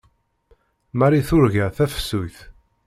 Marie 0.99 1.23
turga 1.27 1.65
tafsut. 1.77 2.37